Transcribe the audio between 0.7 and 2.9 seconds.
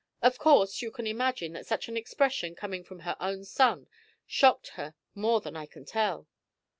you can imagine that such an expression coming